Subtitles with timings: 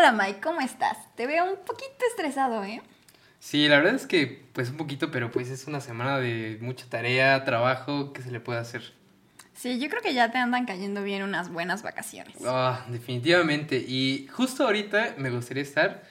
[0.00, 0.96] Hola Mike, ¿cómo estás?
[1.14, 2.80] Te veo un poquito estresado, ¿eh?
[3.38, 6.86] Sí, la verdad es que pues un poquito, pero pues es una semana de mucha
[6.88, 8.94] tarea, trabajo, ¿qué se le puede hacer?
[9.52, 12.34] Sí, yo creo que ya te andan cayendo bien unas buenas vacaciones.
[12.46, 13.76] Ah, definitivamente.
[13.76, 16.02] Y justo ahorita me gustaría estar,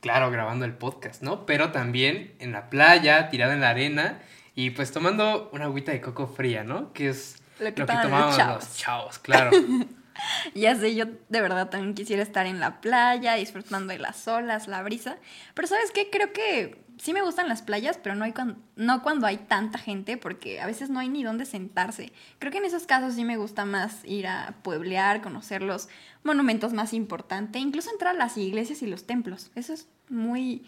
[0.00, 1.46] claro, grabando el podcast, ¿no?
[1.46, 4.18] Pero también en la playa, tirada en la arena
[4.56, 6.92] y pues tomando una agüita de coco fría, ¿no?
[6.92, 8.64] Que es Lo que lo que toman los chavos.
[8.64, 9.52] los chavos, claro.
[10.54, 14.68] Ya sé, yo de verdad también quisiera estar en la playa, disfrutando de las olas,
[14.68, 15.16] la brisa.
[15.54, 16.08] Pero ¿sabes qué?
[16.10, 19.78] Creo que sí me gustan las playas, pero no, hay cuan- no cuando hay tanta
[19.78, 22.12] gente, porque a veces no hay ni dónde sentarse.
[22.38, 25.88] Creo que en esos casos sí me gusta más ir a pueblear, conocer los
[26.22, 29.50] monumentos más importantes, incluso entrar a las iglesias y los templos.
[29.54, 30.62] Eso es muy,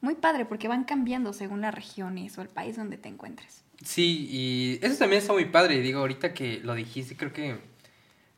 [0.00, 3.62] muy padre, porque van cambiando según las regiones o el país donde te encuentres.
[3.84, 5.80] Sí, y eso también está muy padre.
[5.80, 7.60] Digo, ahorita que lo dijiste, creo que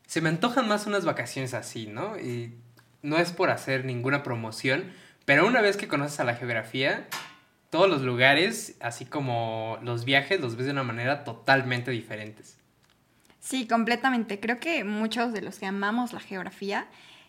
[0.09, 2.17] se me antojan más unas vacaciones así, ¿no?
[2.17, 2.55] Y
[3.03, 4.85] no es por hacer ninguna promoción,
[5.25, 7.07] pero una vez que conoces a la geografía,
[7.69, 12.57] todos los lugares, así como los viajes, los ves de una manera totalmente diferentes.
[13.39, 14.39] Sí, completamente.
[14.39, 16.87] Creo que muchos de los que amamos la geografía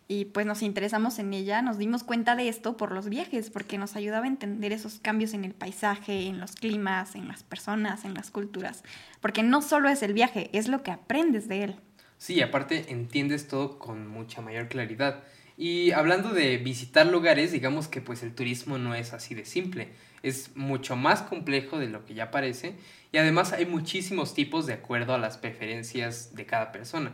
[0.08, 3.76] y pues nos interesamos en ella, nos dimos cuenta de esto por los viajes, porque
[3.76, 8.06] nos ayudaba a entender esos cambios en el paisaje, en los climas, en las personas,
[8.06, 8.84] en las culturas.
[9.20, 11.76] Porque no solo es el viaje, es lo que aprendes de él.
[12.20, 15.24] Sí, aparte entiendes todo con mucha mayor claridad.
[15.56, 19.88] Y hablando de visitar lugares, digamos que pues el turismo no es así de simple,
[20.22, 22.74] es mucho más complejo de lo que ya parece
[23.10, 27.12] y además hay muchísimos tipos de acuerdo a las preferencias de cada persona,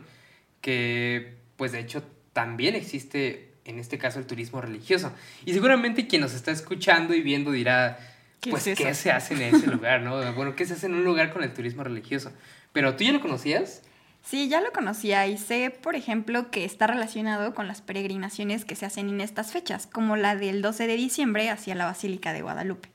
[0.59, 5.13] que pues de hecho también existe en este caso el turismo religioso.
[5.45, 7.97] Y seguramente quien nos está escuchando y viendo dirá,
[8.41, 10.33] ¿Qué pues es qué se hace en ese lugar, ¿no?
[10.33, 12.33] Bueno, ¿qué se hace en un lugar con el turismo religioso?
[12.73, 13.83] Pero tú ya lo conocías?
[14.29, 18.75] Sí, ya lo conocía y sé, por ejemplo, que está relacionado con las peregrinaciones que
[18.75, 22.41] se hacen en estas fechas, como la del 12 de diciembre hacia la Basílica de
[22.41, 22.89] Guadalupe.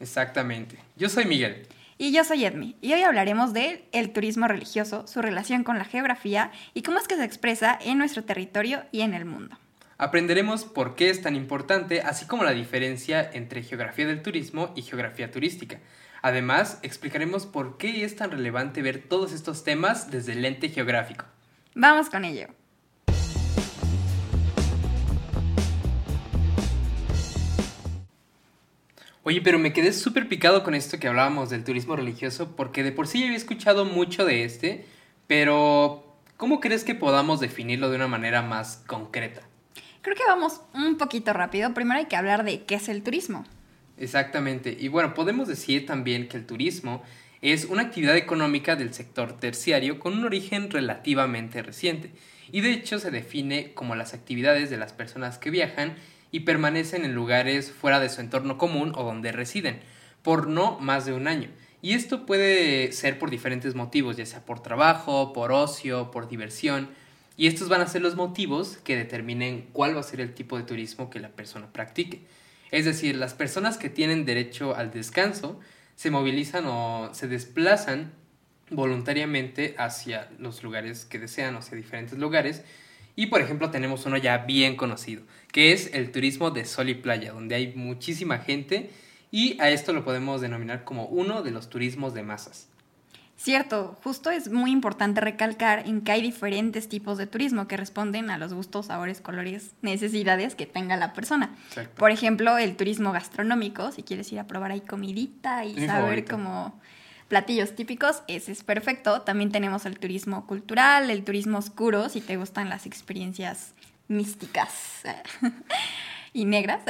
[0.00, 0.78] Exactamente.
[0.96, 1.66] Yo soy Miguel.
[1.98, 5.84] Y yo soy Edmi, y hoy hablaremos de el turismo religioso, su relación con la
[5.84, 9.58] geografía y cómo es que se expresa en nuestro territorio y en el mundo.
[10.02, 14.82] Aprenderemos por qué es tan importante, así como la diferencia entre geografía del turismo y
[14.82, 15.78] geografía turística.
[16.22, 21.24] Además, explicaremos por qué es tan relevante ver todos estos temas desde el lente geográfico.
[21.76, 22.48] Vamos con ello.
[29.22, 32.90] Oye, pero me quedé súper picado con esto que hablábamos del turismo religioso, porque de
[32.90, 34.84] por sí ya había escuchado mucho de este,
[35.28, 39.42] pero ¿cómo crees que podamos definirlo de una manera más concreta?
[40.02, 41.72] Creo que vamos un poquito rápido.
[41.74, 43.44] Primero hay que hablar de qué es el turismo.
[43.96, 44.76] Exactamente.
[44.78, 47.02] Y bueno, podemos decir también que el turismo
[47.40, 52.10] es una actividad económica del sector terciario con un origen relativamente reciente.
[52.50, 55.94] Y de hecho se define como las actividades de las personas que viajan
[56.32, 59.80] y permanecen en lugares fuera de su entorno común o donde residen,
[60.22, 61.48] por no más de un año.
[61.80, 66.90] Y esto puede ser por diferentes motivos, ya sea por trabajo, por ocio, por diversión.
[67.36, 70.56] Y estos van a ser los motivos que determinen cuál va a ser el tipo
[70.58, 72.20] de turismo que la persona practique.
[72.70, 75.58] Es decir, las personas que tienen derecho al descanso
[75.94, 78.12] se movilizan o se desplazan
[78.70, 82.62] voluntariamente hacia los lugares que desean, o hacia diferentes lugares.
[83.14, 85.22] Y por ejemplo tenemos uno ya bien conocido,
[85.52, 88.90] que es el turismo de sol y playa, donde hay muchísima gente
[89.30, 92.68] y a esto lo podemos denominar como uno de los turismos de masas.
[93.42, 98.30] Cierto, justo es muy importante recalcar en que hay diferentes tipos de turismo que responden
[98.30, 101.52] a los gustos, sabores, colores, necesidades que tenga la persona.
[101.66, 101.96] Exacto.
[101.96, 106.24] Por ejemplo, el turismo gastronómico, si quieres ir a probar ahí comidita y Mi saber
[106.24, 106.80] como
[107.26, 109.22] platillos típicos, ese es perfecto.
[109.22, 113.74] También tenemos el turismo cultural, el turismo oscuro, si te gustan las experiencias
[114.06, 115.02] místicas
[116.32, 116.82] y negras,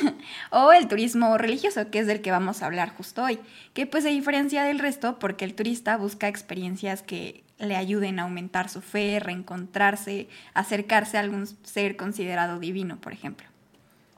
[0.50, 3.38] o el turismo religioso, que es del que vamos a hablar justo hoy,
[3.74, 8.22] que pues se diferencia del resto porque el turista busca experiencias que le ayuden a
[8.22, 13.46] aumentar su fe, reencontrarse, acercarse a algún ser considerado divino, por ejemplo.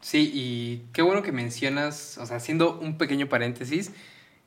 [0.00, 3.93] Sí, y qué bueno que mencionas, o sea, haciendo un pequeño paréntesis,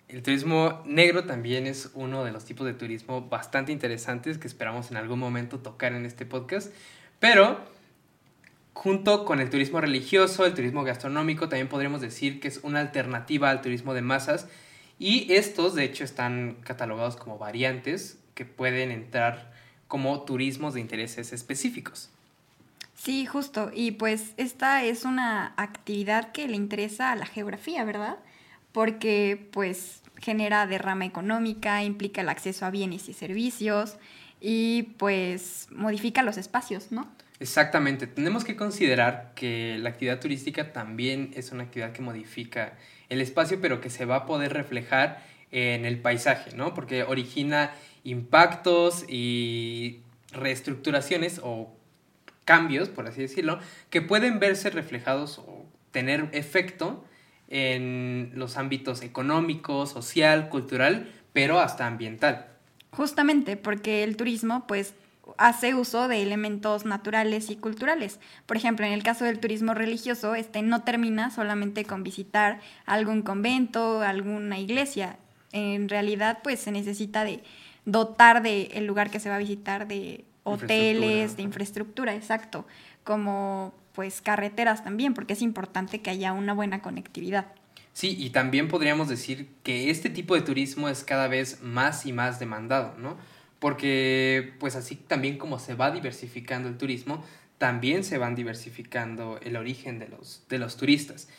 [0.07, 4.91] el turismo negro también es uno de los tipos de turismo bastante interesantes que esperamos
[4.91, 6.71] en algún momento tocar en este podcast,
[7.19, 7.59] pero
[8.73, 13.49] junto con el turismo religioso, el turismo gastronómico, también podríamos decir que es una alternativa
[13.49, 14.47] al turismo de masas
[14.99, 19.51] y estos de hecho están catalogados como variantes que pueden entrar
[19.87, 22.09] como turismos de intereses específicos.
[22.95, 23.69] Sí, justo.
[23.73, 28.17] Y pues esta es una actividad que le interesa a la geografía, ¿verdad?
[28.71, 33.97] Porque pues genera derrama económica, implica el acceso a bienes y servicios
[34.39, 37.07] y pues modifica los espacios, ¿no?
[37.43, 42.77] Exactamente, tenemos que considerar que la actividad turística también es una actividad que modifica
[43.09, 46.73] el espacio, pero que se va a poder reflejar en el paisaje, ¿no?
[46.73, 47.71] Porque origina
[48.05, 49.99] impactos y
[50.31, 51.75] reestructuraciones o
[52.45, 57.03] cambios, por así decirlo, que pueden verse reflejados o tener efecto
[57.49, 62.47] en los ámbitos económico, social, cultural, pero hasta ambiental.
[62.91, 64.93] Justamente porque el turismo pues
[65.37, 68.19] hace uso de elementos naturales y culturales.
[68.45, 73.21] Por ejemplo, en el caso del turismo religioso, este no termina solamente con visitar algún
[73.21, 75.17] convento, alguna iglesia.
[75.51, 77.43] En realidad, pues se necesita de
[77.85, 82.65] dotar del el lugar que se va a visitar de hoteles, de infraestructura, exacto,
[83.03, 87.45] como pues carreteras también, porque es importante que haya una buena conectividad.
[87.93, 92.13] Sí, y también podríamos decir que este tipo de turismo es cada vez más y
[92.13, 93.17] más demandado, ¿no?
[93.63, 97.23] Porque pues así también como se va diversificando el turismo,
[97.57, 101.29] también se van diversificando el origen de los, de los turistas.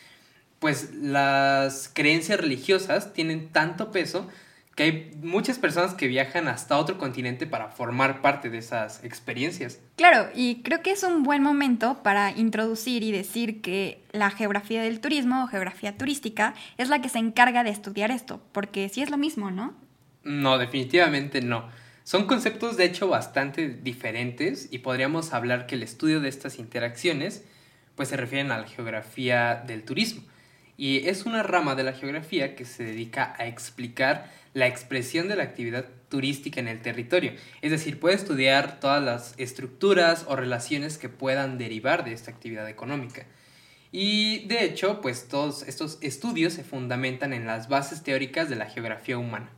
[0.57, 4.27] Pues las creencias religiosas tienen tanto peso
[4.73, 9.79] que hay muchas personas que viajan hasta otro continente para formar parte de esas experiencias.
[9.95, 14.81] Claro, y creo que es un buen momento para introducir y decir que la geografía
[14.81, 19.03] del turismo o geografía turística es la que se encarga de estudiar esto, porque sí
[19.03, 19.75] es lo mismo, ¿no?
[20.23, 21.84] No, definitivamente no.
[22.05, 27.43] Son conceptos de hecho bastante diferentes y podríamos hablar que el estudio de estas interacciones
[27.95, 30.21] pues se refieren a la geografía del turismo
[30.77, 35.35] y es una rama de la geografía que se dedica a explicar la expresión de
[35.35, 37.33] la actividad turística en el territorio.
[37.63, 42.69] Es decir, puede estudiar todas las estructuras o relaciones que puedan derivar de esta actividad
[42.69, 43.25] económica.
[43.91, 48.67] Y de hecho, pues todos estos estudios se fundamentan en las bases teóricas de la
[48.67, 49.49] geografía humana.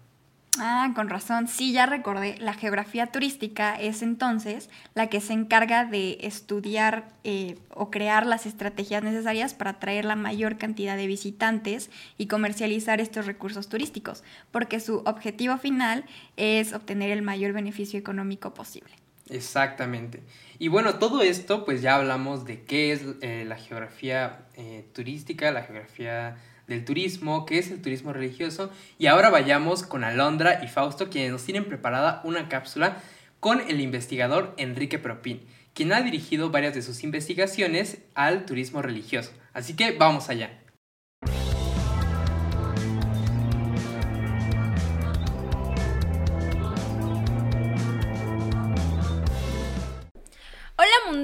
[0.59, 1.48] Ah, con razón.
[1.48, 2.38] Sí, ya recordé.
[2.39, 8.45] La geografía turística es entonces la que se encarga de estudiar eh, o crear las
[8.45, 14.80] estrategias necesarias para atraer la mayor cantidad de visitantes y comercializar estos recursos turísticos, porque
[14.80, 16.06] su objetivo final
[16.36, 18.94] es obtener el mayor beneficio económico posible.
[19.30, 20.21] Exactamente.
[20.60, 25.51] Y bueno, todo esto, pues ya hablamos de qué es eh, la geografía eh, turística,
[25.51, 28.71] la geografía del turismo, qué es el turismo religioso.
[28.97, 33.01] Y ahora vayamos con Alondra y Fausto, quienes nos tienen preparada una cápsula
[33.39, 35.41] con el investigador Enrique Propín,
[35.73, 39.31] quien ha dirigido varias de sus investigaciones al turismo religioso.
[39.53, 40.66] Así que vamos allá.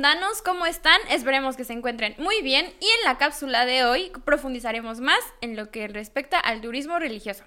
[0.03, 0.99] Mundanos, ¿cómo están?
[1.09, 5.55] Esperemos que se encuentren muy bien y en la cápsula de hoy profundizaremos más en
[5.55, 7.45] lo que respecta al turismo religioso.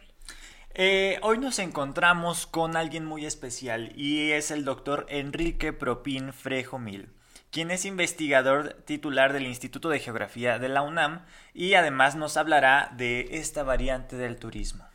[0.72, 6.78] Eh, hoy nos encontramos con alguien muy especial y es el doctor Enrique Propín Frejo
[6.78, 7.10] Mil,
[7.50, 12.90] quien es investigador titular del Instituto de Geografía de la UNAM y además nos hablará
[12.96, 14.86] de esta variante del turismo.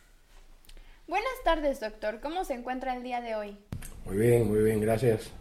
[1.05, 2.21] Buenas tardes, doctor.
[2.21, 3.59] ¿Cómo se encuentra el día de hoy?
[4.05, 5.31] Muy bien, muy bien, gracias.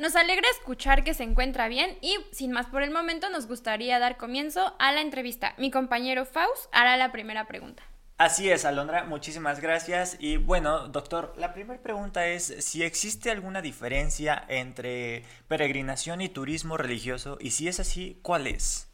[0.00, 3.98] Nos alegra escuchar que se encuentra bien y, sin más por el momento, nos gustaría
[3.98, 5.54] dar comienzo a la entrevista.
[5.58, 7.82] Mi compañero Faust hará la primera pregunta.
[8.16, 10.16] Así es, Alondra, muchísimas gracias.
[10.20, 16.76] Y bueno, doctor, la primera pregunta es si existe alguna diferencia entre peregrinación y turismo
[16.76, 18.88] religioso y si es así, ¿cuál es?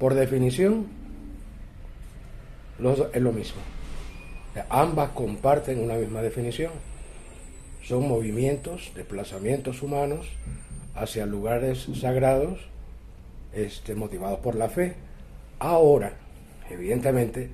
[0.00, 0.88] Por definición,
[3.12, 3.62] es lo mismo.
[4.70, 6.89] Ambas comparten una misma definición
[7.82, 10.26] son movimientos, desplazamientos humanos
[10.94, 12.60] hacia lugares sagrados
[13.52, 14.94] este, motivados por la fe.
[15.58, 16.12] Ahora,
[16.70, 17.48] evidentemente,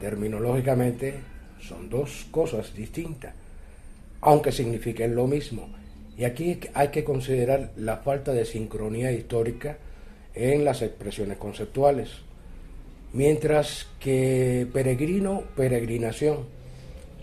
[0.00, 1.14] terminológicamente,
[1.60, 3.34] son dos cosas distintas,
[4.20, 5.68] aunque signifiquen lo mismo.
[6.16, 9.78] Y aquí hay que considerar la falta de sincronía histórica
[10.34, 12.10] en las expresiones conceptuales.
[13.12, 16.46] Mientras que peregrino, peregrinación,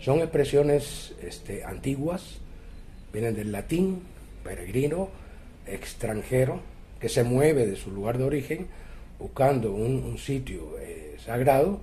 [0.00, 2.38] son expresiones este, antiguas,
[3.12, 4.02] vienen del latín,
[4.44, 5.08] peregrino,
[5.66, 6.60] extranjero,
[7.00, 8.66] que se mueve de su lugar de origen
[9.18, 11.80] buscando un, sitio eh, sagrado.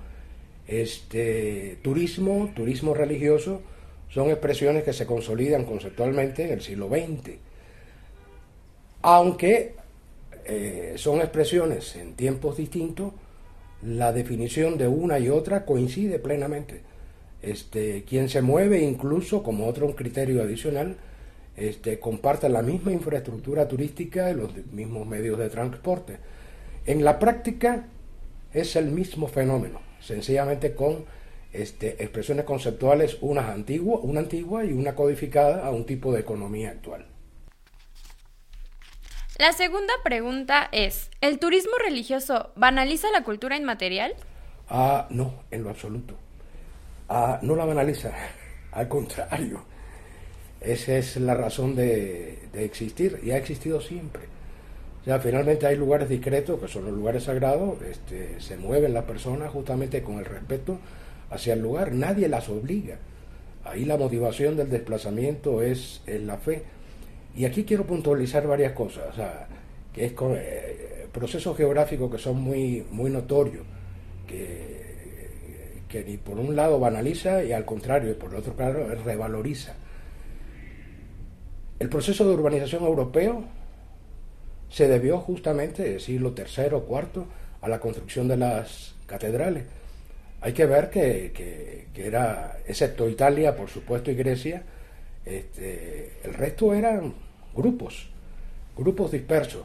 [0.67, 3.61] Este, turismo, turismo religioso,
[4.09, 7.37] son expresiones que se consolidan conceptualmente en el siglo XX.
[9.01, 9.75] Aunque
[10.45, 13.11] eh, son expresiones en tiempos distintos,
[13.81, 16.92] la definición de una y otra coincide plenamente
[17.43, 20.97] este, quien se mueve incluso como otro criterio adicional,
[21.55, 26.17] este, comparte la misma infraestructura turística y los mismos medios de transporte.
[26.85, 27.85] En la práctica
[28.53, 31.05] es el mismo fenómeno, sencillamente con
[31.51, 36.71] este, expresiones conceptuales, unas antiguas, una antigua y una codificada a un tipo de economía
[36.71, 37.05] actual.
[39.37, 44.13] La segunda pregunta es, ¿el turismo religioso banaliza la cultura inmaterial?
[44.69, 46.17] Ah, no, en lo absoluto.
[47.09, 48.11] Ah, no la banaliza,
[48.71, 49.63] al contrario.
[50.61, 54.23] Esa es la razón de, existir y ha existido siempre.
[55.01, 59.03] O sea, finalmente hay lugares discretos, que son los lugares sagrados, este, se mueven las
[59.03, 60.79] personas justamente con el respeto
[61.29, 62.97] hacia el lugar, nadie las obliga.
[63.65, 66.63] Ahí la motivación del desplazamiento es, la fe.
[67.35, 69.13] Y aquí quiero puntualizar varias cosas,
[69.91, 73.65] que es eh, procesos geográficos que son muy, muy notorios,
[74.27, 74.72] que,
[75.93, 79.75] que ni por un lado banaliza y al contrario, por el otro lado revaloriza.
[81.77, 83.43] El proceso de urbanización europeo
[84.71, 87.25] se debió justamente, del siglo III o IV,
[87.61, 89.65] a la construcción de las catedrales.
[90.41, 94.63] Hay que ver que, era, excepto Italia, por supuesto, y Grecia,
[95.23, 97.13] este, el resto eran
[97.55, 98.09] grupos,
[98.75, 99.61] grupos dispersos.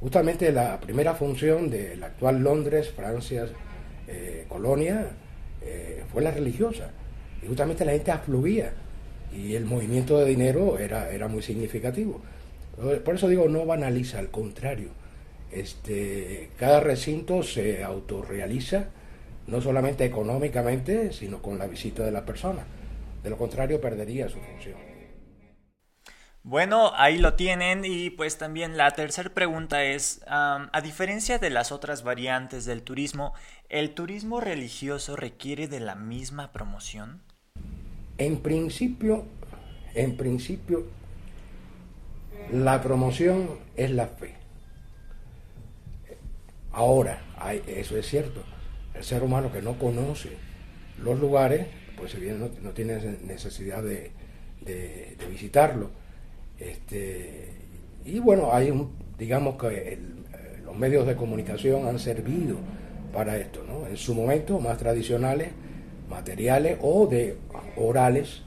[0.00, 3.46] Justamente la primera función del actual Londres, Francia,
[4.08, 5.10] eh, colonia,
[5.62, 6.90] eh, fue la religiosa.
[7.42, 8.72] Y justamente la gente afluía
[9.34, 12.20] y el movimiento de dinero era, era muy significativo.
[13.04, 14.88] Por eso digo, no banaliza, al contrario.
[15.52, 18.86] Este, cada recinto se autorrealiza,
[19.46, 22.64] no solamente económicamente, sino con la visita de la persona.
[23.22, 24.89] De lo contrario, perdería su función.
[26.42, 31.70] Bueno, ahí lo tienen y pues también la tercera pregunta es, a diferencia de las
[31.70, 33.34] otras variantes del turismo,
[33.68, 37.22] ¿el turismo religioso requiere de la misma promoción?
[38.16, 39.26] En principio,
[39.94, 40.86] en principio
[42.52, 44.34] la promoción es la fe.
[46.72, 47.20] Ahora,
[47.66, 48.42] eso es cierto.
[48.94, 50.30] El ser humano que no conoce
[51.02, 51.66] los lugares,
[51.96, 54.12] pues no, tiene necesidad de,
[55.30, 55.90] visitarlo.
[56.60, 57.48] Este,
[58.04, 59.98] y bueno, hay un, digamos que
[60.64, 62.58] los medios de comunicación han servido
[63.12, 63.86] para esto, ¿no?
[63.86, 65.48] En su momento, más tradicionales,
[66.08, 67.36] materiales o de
[67.76, 68.42] orales,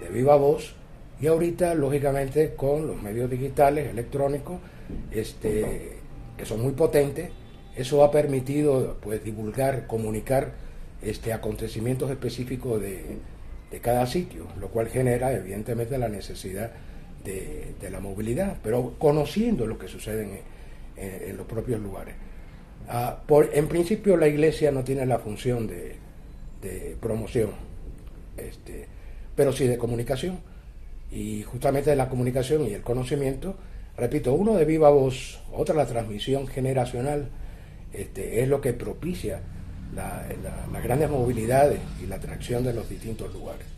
[0.00, 0.74] de viva voz,
[1.20, 4.60] y ahorita, lógicamente, con los medios digitales, electrónicos,
[5.10, 5.98] este,
[6.36, 7.30] que son muy potentes,
[7.76, 10.52] eso ha permitido pues, divulgar, comunicar
[11.02, 13.18] este, acontecimientos específicos de,
[13.82, 16.72] cada sitio, lo cual genera evidentemente la necesidad
[17.24, 20.42] de, la movilidad, pero conociendo lo que sucede
[20.96, 22.14] en, los propios lugares.
[22.88, 25.96] Ah, por, en principio la iglesia no tiene la función de,
[27.00, 27.50] promoción,
[28.36, 28.86] este,
[29.36, 30.38] pero sí de comunicación
[31.10, 33.56] y justamente de la comunicación y el conocimiento,
[33.96, 37.28] repito, uno de viva voz, otra la transmisión generacional,
[37.92, 39.40] este, es lo que propicia
[39.94, 43.77] las grandes movilidades y la atracción de los distintos lugares.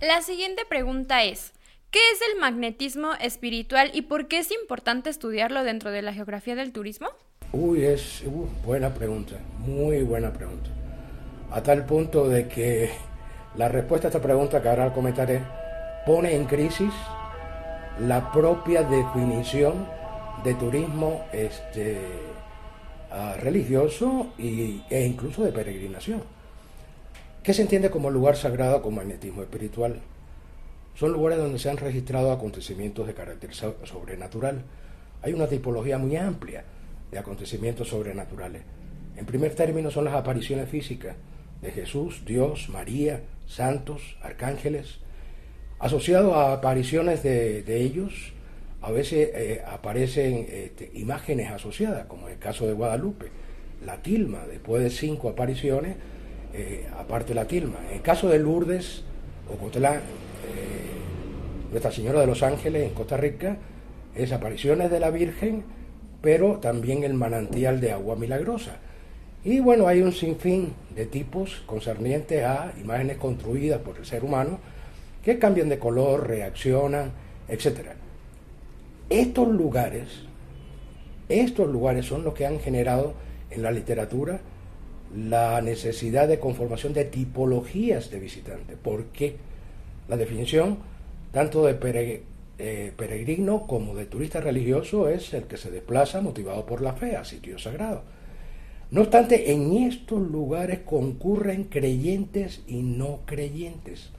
[0.00, 1.54] La siguiente pregunta es,
[1.90, 6.54] ¿qué es el magnetismo espiritual y por qué es importante estudiarlo dentro de la geografía
[6.54, 7.08] del turismo?
[7.52, 10.68] Uy, es uh, buena pregunta, muy buena pregunta.
[11.50, 12.90] A tal punto de que
[13.56, 15.40] la respuesta a esta pregunta que ahora comentaré
[16.04, 16.92] pone en crisis
[17.98, 19.88] la propia definición
[20.44, 21.96] de turismo este,
[23.10, 26.35] ah, religioso y, e incluso de peregrinación.
[27.46, 30.00] ¿Qué se entiende como lugar sagrado con magnetismo espiritual?
[30.96, 34.64] Son lugares donde se han registrado acontecimientos de carácter sobrenatural.
[35.22, 36.64] Hay una tipología muy amplia
[37.12, 38.62] de acontecimientos sobrenaturales.
[39.16, 41.14] En primer término son las apariciones físicas
[41.62, 44.98] de Jesús, Dios, María, santos, arcángeles,
[45.78, 48.32] asociado a apariciones de, ellos,
[48.82, 53.30] a veces eh, aparecen este, imágenes asociadas, como en el caso de Guadalupe,
[53.84, 55.94] la tilma, después de cinco apariciones,
[56.56, 57.76] eh, aparte la tilma.
[57.90, 59.02] En el caso de Lourdes,
[59.52, 60.00] Ocotlán, eh,
[61.70, 63.58] Nuestra Señora de los Ángeles en Costa Rica,
[64.14, 65.64] es apariciones de la Virgen,
[66.22, 68.78] pero también el manantial de agua milagrosa.
[69.44, 74.58] Y bueno, hay un sinfín de tipos concernientes a imágenes construidas por el ser humano
[75.22, 77.12] que cambian de color, reaccionan,
[77.48, 77.90] etc.
[79.10, 80.08] Estos lugares,
[81.28, 83.12] estos lugares son los que han generado
[83.50, 84.40] en la literatura
[85.14, 88.76] la necesidad de conformación de tipologías de visitantes.
[88.82, 89.36] porque
[90.08, 90.78] La definición
[91.32, 92.22] tanto de
[92.58, 97.16] eh, peregrino como de turista religioso es el que se desplaza motivado por la fe
[97.16, 98.02] a sitios sagrados.
[98.90, 104.10] No obstante, en estos lugares concurren creyentes y no creyentes.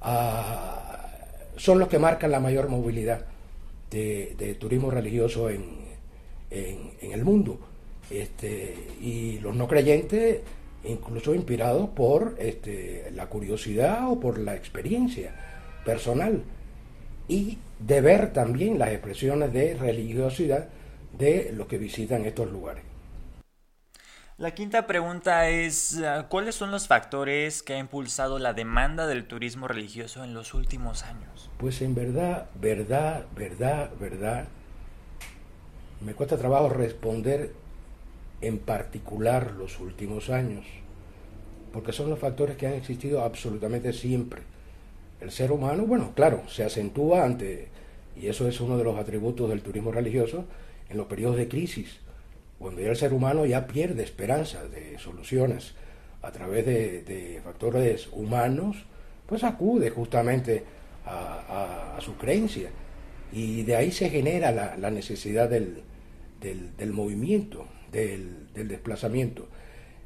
[0.00, 1.08] Ah,
[1.56, 3.26] son los que marcan la mayor movilidad
[3.90, 5.88] de, turismo religioso en,
[6.50, 7.58] el mundo.
[8.10, 10.40] Este, y los no creyentes,
[10.84, 15.34] incluso inspirados por este, la curiosidad o por la experiencia
[15.84, 16.42] personal.
[17.28, 20.68] y de ver también las expresiones de religiosidad
[21.18, 22.82] de los que visitan estos lugares.
[24.38, 29.26] La quinta pregunta es, ah, ¿cuáles son los factores que ha impulsado la demanda del
[29.26, 31.50] turismo religioso en los últimos años?
[31.58, 34.48] Pues en verdad, verdad, verdad, verdad,
[36.00, 37.52] me cuesta trabajo responder
[38.40, 40.64] en particular los últimos años,
[41.72, 44.42] porque son los factores que han existido absolutamente siempre.
[45.20, 47.68] El ser humano, bueno, claro, se acentúa ante,
[48.16, 50.44] y eso es uno de los atributos del turismo religioso,
[50.88, 51.98] en los periodos de crisis,
[52.58, 55.74] cuando ya el ser humano ya pierde esperanza de soluciones
[56.22, 58.84] a través de, factores humanos,
[59.26, 60.64] pues acude justamente
[61.06, 62.70] a, su creencia.
[63.32, 65.82] Y de ahí se genera la, necesidad del,
[66.40, 69.46] del, movimiento, del, desplazamiento.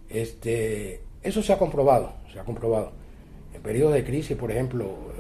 [0.09, 2.93] Este, eso se ha comprobado, se ha comprobado.
[3.55, 5.13] En periodos de crisis, por ejemplo,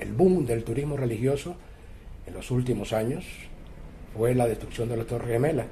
[0.00, 1.56] el, boom del turismo religioso
[2.26, 3.24] en los últimos años
[4.16, 5.66] fue la destrucción de las Torres Gemelas.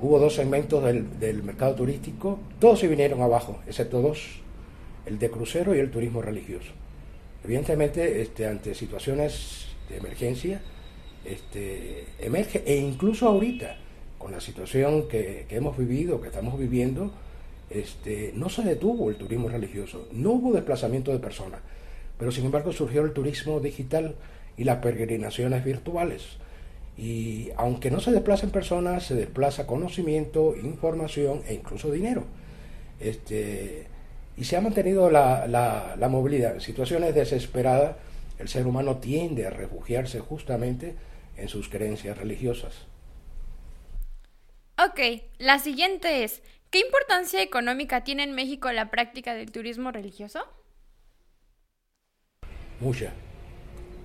[0.00, 4.40] Hubo dos segmentos del, mercado turístico, todos se vinieron abajo, excepto dos,
[5.06, 6.72] el de crucero y el turismo religioso.
[7.44, 10.60] Evidentemente, este, ante situaciones de emergencia,
[11.24, 13.76] este, emerge, e incluso ahorita,
[14.22, 17.10] con la situación que, hemos vivido, que estamos viviendo,
[17.70, 21.60] este, no se detuvo el turismo religioso, no hubo desplazamiento de personas,
[22.18, 24.14] pero sin embargo surgió el turismo digital
[24.56, 26.22] y las peregrinaciones virtuales.
[26.96, 32.24] Y aunque no se desplacen personas, se desplaza conocimiento, información e incluso dinero.
[33.00, 33.88] Este,
[34.36, 36.54] y se ha mantenido la, la, movilidad.
[36.54, 37.96] En situaciones desesperadas,
[38.38, 40.94] el ser humano tiende a refugiarse justamente
[41.36, 42.91] en sus creencias religiosas.
[44.84, 44.98] Ok,
[45.38, 50.40] la siguiente es, ¿qué importancia económica tiene en México la práctica del turismo religioso?
[52.80, 53.12] Mucha,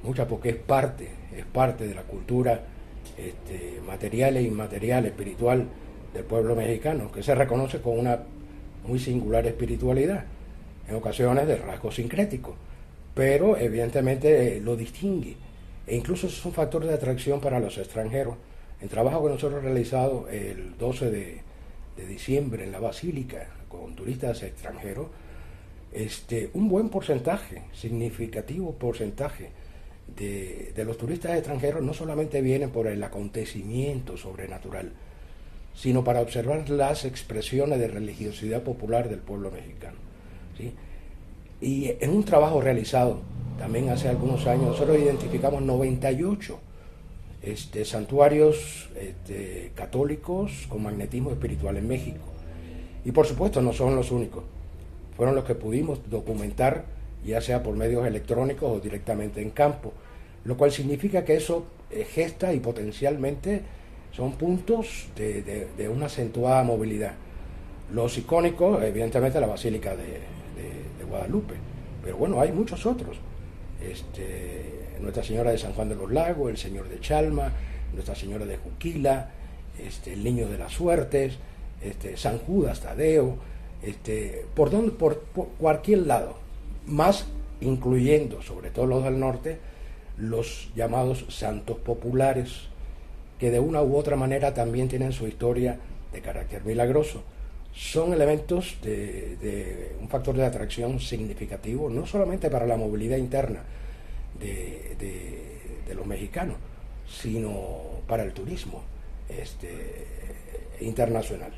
[0.03, 2.61] mucha porque es parte, es parte de la cultura
[3.17, 5.67] este, material e inmaterial, espiritual
[6.13, 8.19] del pueblo mexicano, que se reconoce con una
[8.85, 10.25] muy singular espiritualidad,
[10.87, 12.55] en ocasiones de rasgo sincrético,
[13.15, 15.37] pero evidentemente eh, lo distingue,
[15.87, 18.35] e incluso es un factor de atracción para los extranjeros.
[18.81, 21.47] En trabajo que nosotros realizado el 12 de,
[22.07, 25.07] diciembre en la Basílica con turistas extranjeros,
[25.91, 29.49] este, un buen porcentaje, significativo porcentaje,
[30.15, 34.91] de, los turistas extranjeros no solamente vienen por el acontecimiento sobrenatural,
[35.73, 39.97] sino para observar las expresiones de religiosidad popular del pueblo mexicano.
[41.59, 43.21] Y en un trabajo realizado
[43.57, 46.59] también hace algunos años, nosotros identificamos 98
[47.51, 52.23] este, santuarios este, católicos con magnetismo espiritual en México.
[53.05, 54.43] Y por supuesto no son los únicos,
[55.15, 56.85] fueron los que pudimos documentar
[57.25, 59.93] ya sea por medios electrónicos o directamente en campo,
[60.45, 63.61] lo cual significa que eso eh, gesta y potencialmente
[64.11, 67.13] son puntos de, una acentuada movilidad.
[67.93, 70.37] Los icónicos, evidentemente la Basílica de,
[71.07, 71.53] Guadalupe,
[72.03, 73.17] pero bueno, hay muchos otros.
[73.81, 77.51] Este, Nuestra Señora de San Juan de los Lagos, el Señor de Chalma,
[77.93, 79.29] Nuestra Señora de Juquila,
[79.79, 81.37] este, el Niño de las Suertes,
[81.81, 83.37] este, San Judas Tadeo,
[83.81, 85.23] este, por, donde, por
[85.59, 86.37] cualquier lado
[86.87, 87.27] más
[87.61, 89.59] incluyendo, sobre todo los del norte,
[90.17, 92.67] los llamados santos populares,
[93.39, 95.79] que de una u otra manera también tienen su historia
[96.11, 97.23] de carácter milagroso.
[97.77, 103.61] Son elementos de, un factor de atracción significativo, no solamente para la movilidad interna
[104.39, 104.95] de,
[105.87, 106.57] de los mexicanos,
[107.07, 108.83] sino para el turismo
[109.29, 110.07] este,
[110.81, 111.51] internacional.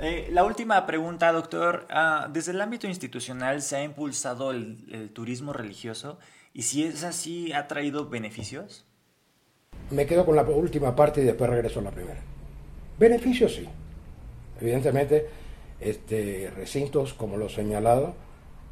[0.00, 1.86] Eh, la última pregunta, doctor.
[1.90, 6.18] Ah, desde el ámbito institucional se ha impulsado el, turismo religioso
[6.52, 8.84] y si es así, ¿ha traído beneficios?
[9.90, 12.20] Me quedo con la última parte y después regreso a la primera.
[12.98, 13.68] Beneficios sí.
[14.60, 15.26] Evidentemente,
[15.82, 18.14] este, recintos como lo señalado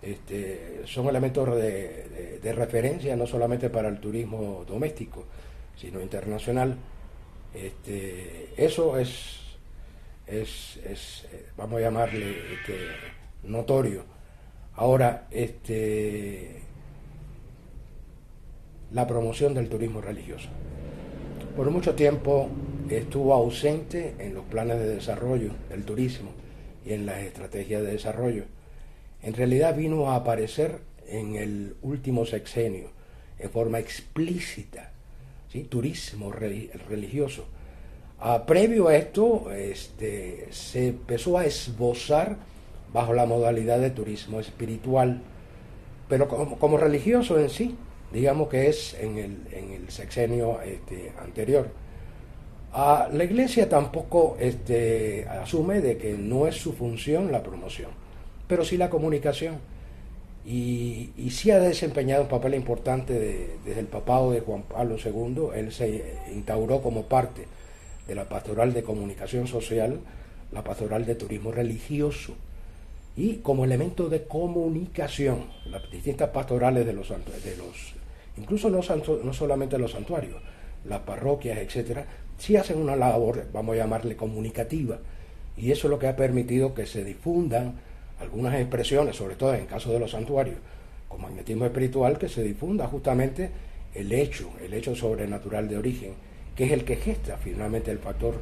[0.02, 5.24] este, son elementos de, referencia no solamente para el turismo doméstico,
[5.76, 6.76] sino internacional.
[7.54, 9.40] Este, eso es
[10.30, 12.36] es, vamos a llamarle
[13.42, 14.04] notorio.
[14.76, 15.26] Ahora,
[18.92, 20.48] la promoción del turismo religioso.
[21.56, 22.48] Por mucho tiempo
[22.88, 26.30] estuvo ausente en los planes de desarrollo del turismo
[26.84, 28.44] y en las estrategias de desarrollo.
[29.22, 32.90] En realidad vino a aparecer en el último sexenio
[33.38, 34.92] en forma explícita,
[35.48, 35.64] ¿sí?
[35.64, 37.46] turismo religioso
[38.46, 42.36] previo a esto, este, se empezó a esbozar
[42.92, 45.22] bajo la modalidad de turismo espiritual,
[46.08, 47.76] pero como, religioso en sí,
[48.12, 51.68] digamos que es en el, en el sexenio este, anterior.
[52.72, 57.90] La iglesia tampoco este, asume de que no es su función la promoción,
[58.46, 59.56] pero sí la comunicación.
[60.46, 65.48] Y, sí ha desempeñado un papel importante desde el papado de Juan Pablo II.
[65.54, 67.46] Él se instauró como parte
[68.06, 70.00] de la pastoral de comunicación social,
[70.52, 72.34] la pastoral de turismo religioso
[73.16, 77.56] y como elemento de comunicación, las distintas pastorales de los, de
[78.36, 78.80] incluso no,
[79.24, 80.40] no solamente los santuarios,
[80.84, 82.06] las parroquias, etcétera,
[82.40, 84.98] sí hacen una labor, vamos a llamarle comunicativa,
[85.56, 87.74] y eso es lo que ha permitido que se difundan
[88.18, 90.56] algunas expresiones, sobre todo en el caso de los santuarios,
[91.08, 93.50] con magnetismo espiritual, que se difunda justamente
[93.94, 96.14] el hecho, el hecho sobrenatural de origen,
[96.56, 98.40] que es el que gesta finalmente el factor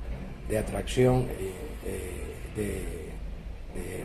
[0.49, 1.53] de atracción eh,
[1.87, 2.99] eh, de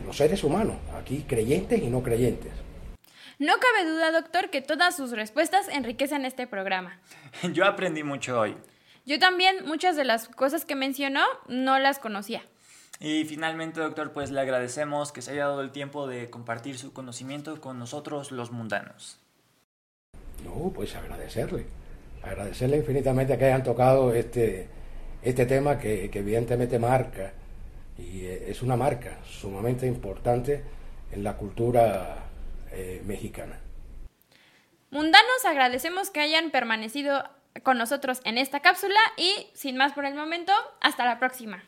[0.06, 2.52] los seres humanos, aquí creyentes y no creyentes.
[3.38, 7.00] No cabe duda, doctor, que todas sus respuestas enriquecen este programa.
[7.52, 8.56] Yo aprendí mucho hoy.
[9.06, 12.42] Yo también muchas de las cosas que mencionó no las conocía.
[13.00, 16.92] Y finalmente, doctor, pues le agradecemos que se haya dado el tiempo de compartir su
[16.92, 19.18] conocimiento con nosotros los mundanos.
[20.44, 21.66] No, pues agradecerle.
[22.22, 24.68] Agradecerle infinitamente que hayan tocado este,
[25.22, 27.34] este tema que, que evidentemente marca,
[27.98, 30.64] y es una marca sumamente importante
[31.12, 32.24] en la cultura
[32.72, 33.58] eh, mexicana.
[34.90, 37.24] Mundanos, agradecemos que hayan permanecido
[37.62, 41.62] con nosotros en esta cápsula y sin más por el momento, hasta la próxima.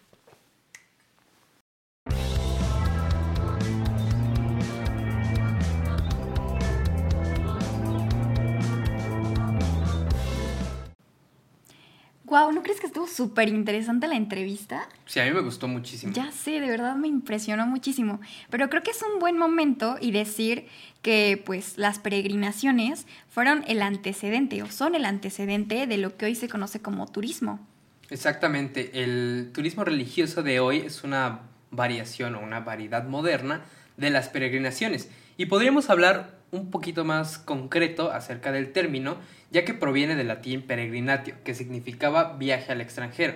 [12.27, 14.89] Wow, ¿no crees que estuvo súper interesante la entrevista?
[15.05, 16.13] Sí, a mí me gustó muchísimo.
[16.13, 18.21] Ya sé, de verdad me impresionó muchísimo.
[18.51, 20.67] Pero creo que es un buen momento y decir
[21.03, 26.35] que pues las peregrinaciones fueron el antecedente o son el antecedente de lo que hoy
[26.35, 27.65] se conoce como turismo.
[28.11, 33.63] Exactamente, el turismo religioso de hoy es una variación o una variedad moderna
[33.97, 39.17] de las peregrinaciones y podríamos hablar un poquito más concreto acerca del término,
[39.51, 43.35] ya que proviene del latín peregrinatio, que significaba viaje al extranjero.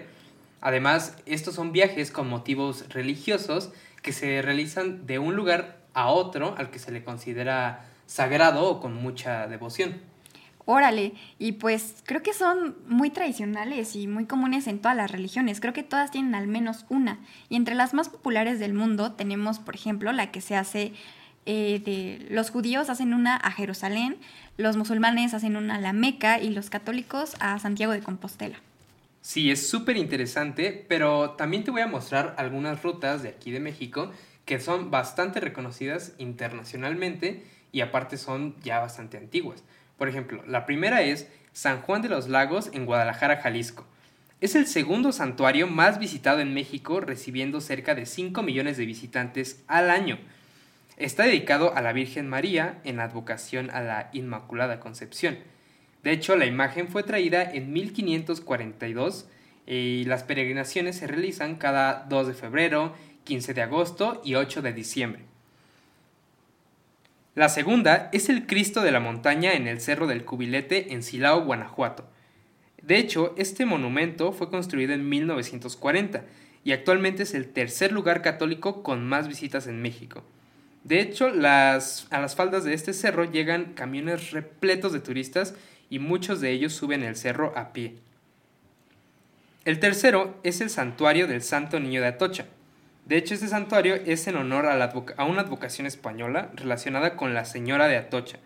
[0.60, 6.54] Además, estos son viajes con motivos religiosos que se realizan de un lugar a otro
[6.58, 10.00] al que se le considera sagrado o con mucha devoción.
[10.66, 15.60] Órale, y pues creo que son muy tradicionales y muy comunes en todas las religiones.
[15.60, 17.18] Creo que todas tienen al menos una.
[17.48, 20.92] Y entre las más populares del mundo tenemos, por ejemplo, la que se hace
[21.46, 24.18] eh, los judíos hacen una a Jerusalén,
[24.56, 28.58] los musulmanes hacen una a la Meca y los católicos a Santiago de Compostela.
[29.22, 33.60] Sí, es súper interesante, pero también te voy a mostrar algunas rutas de aquí de
[33.60, 34.10] México
[34.46, 39.62] que son bastante reconocidas internacionalmente y aparte son ya bastante antiguas.
[39.98, 43.86] Por ejemplo, la primera es San Juan de los Lagos en Guadalajara, Jalisco.
[44.40, 49.62] Es el segundo santuario más visitado en México, recibiendo cerca de 5 millones de visitantes
[49.66, 50.18] al año.
[51.00, 55.38] Está dedicado a la Virgen María en advocación a la Inmaculada Concepción.
[56.02, 59.26] De hecho, la imagen fue traída en 1542
[59.66, 64.74] y las peregrinaciones se realizan cada 2 de febrero, 15 de agosto y 8 de
[64.74, 65.22] diciembre.
[67.34, 71.46] La segunda es el Cristo de la Montaña en el Cerro del Cubilete en Silao,
[71.46, 72.10] Guanajuato.
[72.82, 76.24] De hecho, este monumento fue construido en 1940
[76.62, 80.22] y actualmente es el tercer lugar católico con más visitas en México.
[80.84, 85.54] De hecho, a las faldas de este cerro llegan camiones repletos de turistas
[85.90, 87.96] y muchos de ellos suben el cerro a pie.
[89.64, 92.46] El tercero es el santuario del Santo Niño de Atocha.
[93.04, 94.82] De hecho, este santuario es en honor a,
[95.16, 98.38] a una advocación española relacionada con la Señora de Atocha.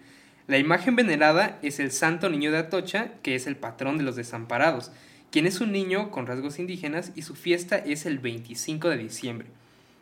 [0.48, 4.16] La imagen venerada es el Santo Niño de Atocha, que es el patrón de los
[4.16, 4.90] desamparados,
[5.30, 9.48] quien es un niño con rasgos indígenas y su fiesta es el 25 de diciembre.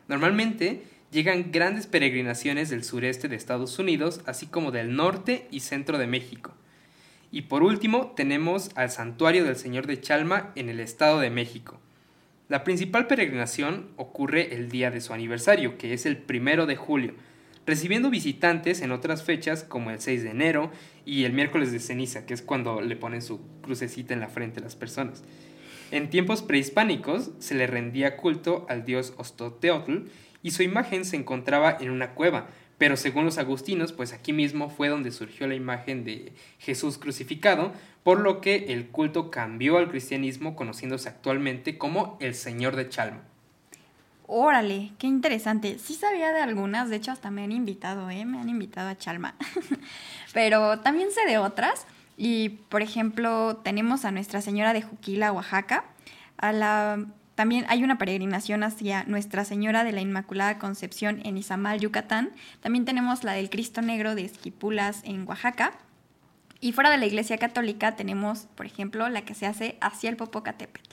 [0.07, 0.83] Normalmente
[1.13, 6.07] llegan grandes peregrinaciones del sureste de Estados Unidos, así como del norte y centro de
[6.07, 6.53] México.
[7.31, 11.79] Y por último tenemos al Santuario del Señor de Chalma en el Estado de México.
[12.49, 17.13] La principal peregrinación ocurre el día de su aniversario, que es el primero de julio,
[17.65, 20.71] recibiendo visitantes en otras fechas como el 6 de enero
[21.05, 24.59] y el miércoles de ceniza, que es cuando le ponen su crucecita en la frente
[24.59, 25.23] a las personas.
[25.91, 30.07] En tiempos prehispánicos se le rendía culto al dios Ostoteotl
[30.43, 34.69] y su imagen se encontraba en una cueva, pero según los agustinos, pues aquí mismo
[34.69, 37.71] fue donde surgió la imagen de Jesús crucificado,
[38.03, 43.21] por lo que el culto cambió al cristianismo conociéndose actualmente como el Señor de Chalma.
[44.27, 45.77] Órale, qué interesante.
[45.79, 48.25] Sí sabía de algunas, de hecho hasta me han invitado, ¿eh?
[48.25, 49.35] Me han invitado a Chalma.
[50.33, 51.85] Pero también sé de otras
[52.17, 55.85] Y, por ejemplo, tenemos a Nuestra Señora de Juquila, Oaxaca.
[56.37, 61.79] A la, también hay una peregrinación hacia Nuestra Señora de la Inmaculada Concepción en Izamal,
[61.79, 62.31] Yucatán.
[62.61, 65.73] También tenemos la del Cristo Negro de Esquipulas en Oaxaca.
[66.59, 70.15] Y fuera de la Iglesia Católica tenemos, por ejemplo, la que se hace hacia el
[70.15, 70.91] Popocatépetl.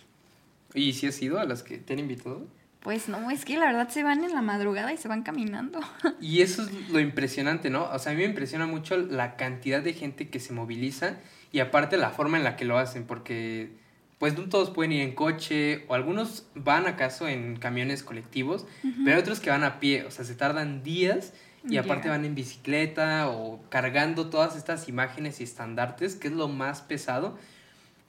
[0.75, 2.47] ¿Y si has ido a las que te han invitado?
[2.81, 5.81] Pues no, es que la verdad se van en la madrugada y se van caminando.
[6.21, 7.85] Y eso es lo impresionante, ¿no?
[7.85, 11.17] O sea, a mí me impresiona mucho la cantidad de gente que se moviliza
[11.53, 13.73] y aparte la forma en la que lo hacen, porque
[14.21, 18.67] pues no todos pueden ir en coche o algunos van acaso en camiones colectivos,
[19.03, 21.33] pero hay otros que van a pie, o sea, se tardan días
[21.67, 26.49] y aparte van en bicicleta o cargando todas estas imágenes y estandartes, que es lo
[26.49, 27.39] más pesado.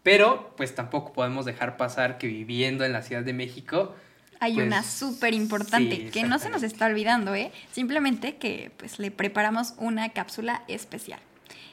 [0.04, 3.96] Pero pues tampoco podemos dejar pasar que viviendo en la Ciudad de México,
[4.42, 7.54] Hay Pues, una súper importante sí, que no se nos está olvidando, ¿eh?
[7.72, 11.22] Simplemente que pues le preparamos una cápsula especial.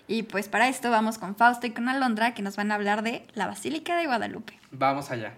[0.07, 3.03] Y pues para esto vamos con Fausto y con Alondra que nos van a hablar
[3.03, 4.59] de la Basílica de Guadalupe.
[4.71, 5.35] vamos allá.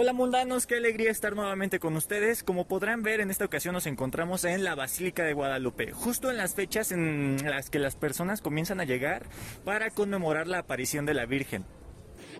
[0.00, 2.44] Hola mundanos, qué alegría estar nuevamente con ustedes.
[2.44, 6.36] Como podrán ver, en esta ocasión nos encontramos en la Basílica de Guadalupe, justo en
[6.36, 9.26] las fechas en las que las personas comienzan a llegar
[9.64, 11.64] para conmemorar la aparición de la Virgen.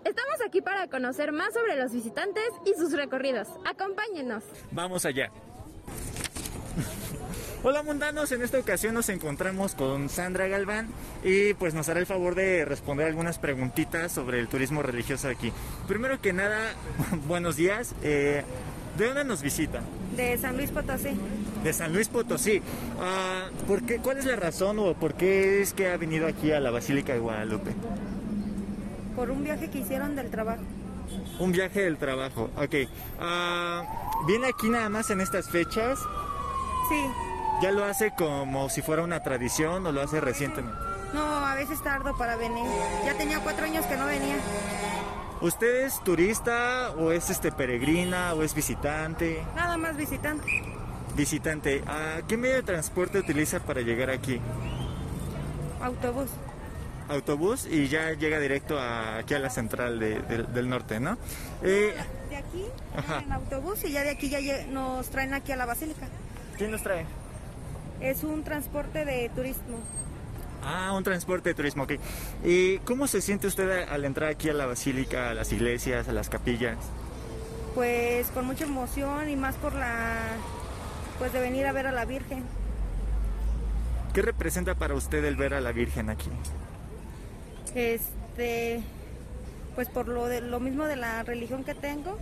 [0.05, 3.49] Estamos aquí para conocer más sobre los visitantes y sus recorridos.
[3.65, 4.45] Acompáñenos.
[4.71, 5.29] Vamos allá.
[7.63, 10.87] Hola mundanos, en esta ocasión nos encontramos con Sandra Galván
[11.25, 15.51] y pues nos hará el favor de responder algunas preguntitas sobre el turismo religioso aquí.
[15.87, 16.73] Primero que nada,
[17.27, 17.95] buenos días.
[18.03, 18.43] eh,
[18.97, 19.83] ¿De dónde nos visitan?
[20.17, 21.09] de San Luis Potosí.
[21.63, 22.61] De San Luis Potosí.
[22.99, 26.51] Ah, ¿por qué, ¿Cuál es la razón o por qué es que ha venido aquí
[26.51, 27.71] a la Basílica de Guadalupe?
[29.15, 30.61] por un viaje que hicieron del trabajo.
[31.39, 32.75] Un viaje del trabajo, ok.
[33.19, 33.83] Ah,
[34.27, 35.99] ¿Viene aquí nada más en estas fechas?
[36.89, 37.05] Sí,
[37.61, 40.79] ¿Ya lo hace como si fuera una tradición o lo hace recientemente?
[41.13, 42.65] no, a veces tardo para venir.
[43.05, 44.35] Ya tenía cuatro años que no venía.
[45.41, 49.43] ¿Usted es turista o es este peregrina o es visitante?
[49.55, 50.45] Nada más visitante.
[51.15, 54.39] Visitante, ¿a qué medio de transporte utiliza para llegar aquí?
[55.81, 56.29] Autobús.
[57.09, 61.17] Autobús y ya llega directo a- aquí a la central de- del- del norte, ¿no?
[61.63, 61.93] Eh,
[62.29, 63.19] De aquí Ajá.
[63.25, 66.07] en autobús y ya de aquí ya nos traen aquí a la basílica.
[66.57, 67.05] ¿Quién nos trae?
[67.99, 69.79] Es un transporte de turismo.
[70.63, 71.93] Ah, un transporte de turismo, ok.
[72.43, 76.11] ¿Y cómo se siente usted al entrar aquí a la basílica, a las iglesias, a
[76.13, 76.77] las capillas?
[77.75, 80.17] Pues con mucha emoción y más por la
[81.17, 82.43] pues de venir a ver a la Virgen.
[84.13, 86.29] ¿Qué representa para usted el ver a la Virgen aquí?
[87.75, 88.81] Este
[89.75, 92.17] pues por lo de lo mismo de la religión que tengo,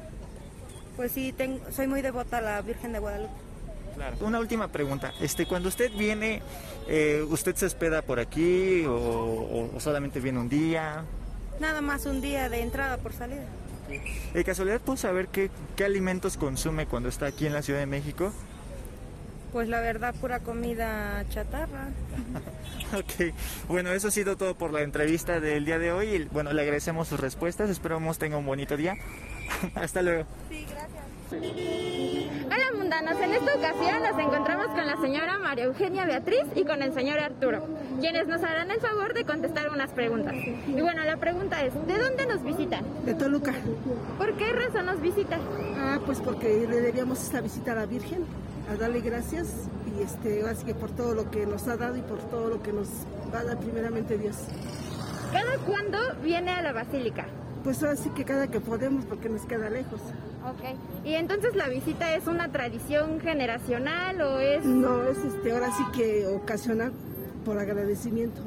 [0.96, 3.34] pues sí tengo, soy muy devota a la Virgen de Guadalupe.
[3.96, 4.18] Claro.
[4.22, 5.12] Una última pregunta.
[5.22, 6.44] Este, cuando usted viene,
[6.88, 11.04] eh, ¿usted se hospeda por aquí o, o- o solamente viene un día?
[11.60, 13.46] Nada más un día de entrada por salida.
[14.34, 17.86] De casualidad, ¿puedo saber qué, qué alimentos consume cuando está aquí en la Ciudad de
[17.88, 18.34] México?
[19.52, 21.90] Pues la verdad, pura comida chatarra.
[22.94, 23.34] Ok,
[23.68, 26.08] bueno, eso ha sido todo por la entrevista del día de hoy.
[26.08, 28.96] Y, Bueno, le agradecemos sus respuestas, esperamos tenga un bonito día.
[29.76, 30.26] Hasta luego.
[31.30, 36.82] Hola mundanos, en esta ocasión nos encontramos con la señora María Eugenia Beatriz y con
[36.82, 37.68] el señor Arturo,
[38.00, 40.34] quienes nos harán el favor de contestar unas preguntas.
[40.34, 42.86] Y bueno, la pregunta es, ¿de dónde nos visitan?
[43.06, 43.54] De Toluca.
[44.18, 45.42] ¿Por qué razón nos visitan?
[45.76, 48.24] Ah, pues porque le debíamos esta visita a la Virgen,
[48.69, 49.47] a darle gracias
[49.97, 52.62] y este, así que por todo lo que nos ha dado y por todo lo
[52.62, 52.88] que nos
[53.34, 54.36] va a dar primeramente Dios.
[55.32, 57.25] ¿Cada cuándo viene a la basílica?
[57.63, 59.99] Pues así que cada que podemos porque nos queda lejos.
[60.45, 60.77] Ok.
[61.06, 64.63] ¿Y entonces la visita es una tradición generacional o es...?
[64.65, 66.91] No, es este, ahora sí que ocasiona
[67.43, 68.41] por agradecimiento.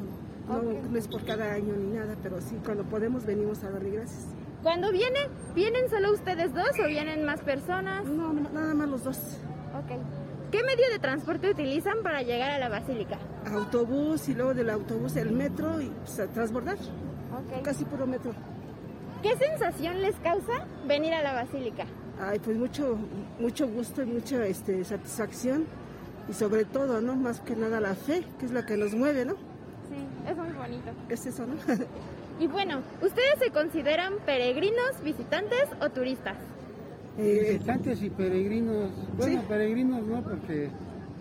[0.47, 3.91] No, no es por cada año ni nada, pero sí, cuando podemos venimos a darle
[3.91, 4.25] gracias.
[4.63, 8.05] Cuando vienen, ¿vienen solo ustedes dos o vienen más personas?
[8.05, 9.17] No, nada más los dos.
[9.77, 9.99] Ok.
[10.51, 13.17] ¿Qué medio de transporte utilizan para llegar a la basílica?
[13.53, 16.75] Autobús y luego del autobús el metro y pues, transbordar.
[16.75, 17.63] Ok.
[17.63, 18.33] Casi puro metro.
[19.21, 21.85] ¿Qué sensación les causa venir a la basílica?
[22.19, 22.97] Ay, pues mucho,
[23.39, 25.65] mucho gusto y mucha este, satisfacción
[26.27, 27.15] y sobre todo, ¿no?
[27.15, 29.35] Más que nada la fe, que es lo que nos mueve, ¿no?
[29.89, 30.91] Sí, es muy bonito.
[31.09, 31.55] Es eso, ¿no?
[32.39, 36.37] Y bueno, ¿ustedes se consideran peregrinos, visitantes o turistas?
[37.17, 39.45] Eh, Visitantes y peregrinos, bueno, Sí.
[39.47, 40.69] peregrinos no, porque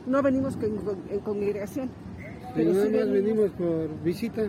[0.07, 1.91] no venimos con- con- en congregación,
[2.55, 3.13] pero nada sí más venimos.
[3.13, 4.43] venimos por visita,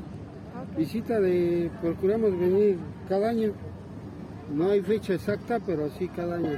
[0.77, 2.77] visita de, procuramos venir
[3.09, 3.51] cada año,
[4.53, 6.51] no hay fecha exacta, pero sí cada año.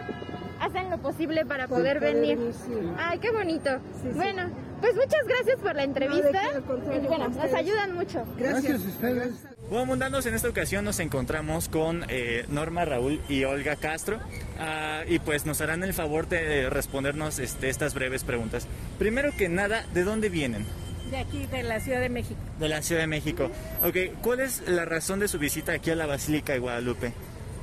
[0.60, 2.38] Hacen lo posible para poder poder venir.
[2.38, 2.72] venir, sí.
[2.98, 3.70] Ay, qué bonito.
[4.02, 4.16] Sí, sí.
[4.16, 4.50] Bueno,
[4.82, 6.42] Pues muchas gracias por la entrevista.
[6.68, 8.22] No, qué, Y bueno, nos ayudan mucho.
[8.38, 8.64] Gracias.
[8.64, 9.48] Gracias a ustedes.
[9.70, 14.20] Bueno, mundanos, en esta ocasión nos encontramos con eh, Norma Raúl y Olga Castro
[14.60, 18.68] ah, y pues nos harán el favor de respondernos este, estas breves preguntas.
[19.00, 20.66] Primero que nada, ¿de dónde vienen?
[21.10, 22.40] De aquí, de la Ciudad de México.
[22.60, 23.50] De la Ciudad de México.
[23.84, 27.14] Ok, ¿cuál es la razón de su visita aquí a la Basílica de Guadalupe?